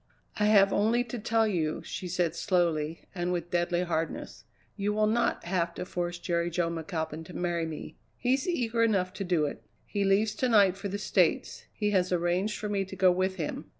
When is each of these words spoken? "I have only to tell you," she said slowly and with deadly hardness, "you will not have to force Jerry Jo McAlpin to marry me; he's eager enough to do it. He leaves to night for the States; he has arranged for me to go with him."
"I 0.39 0.45
have 0.45 0.73
only 0.73 1.03
to 1.03 1.19
tell 1.19 1.45
you," 1.47 1.83
she 1.83 2.07
said 2.07 2.33
slowly 2.35 3.05
and 3.13 3.31
with 3.31 3.51
deadly 3.51 3.81
hardness, 3.83 4.45
"you 4.75 4.93
will 4.93 5.05
not 5.05 5.43
have 5.43 5.75
to 5.75 5.85
force 5.85 6.17
Jerry 6.17 6.49
Jo 6.49 6.71
McAlpin 6.71 7.23
to 7.25 7.35
marry 7.35 7.67
me; 7.67 7.97
he's 8.17 8.47
eager 8.47 8.81
enough 8.81 9.13
to 9.13 9.23
do 9.23 9.45
it. 9.45 9.63
He 9.85 10.03
leaves 10.03 10.33
to 10.37 10.49
night 10.49 10.75
for 10.75 10.87
the 10.87 10.97
States; 10.97 11.65
he 11.71 11.91
has 11.91 12.11
arranged 12.11 12.57
for 12.57 12.67
me 12.67 12.83
to 12.83 12.95
go 12.95 13.11
with 13.11 13.35
him." 13.35 13.65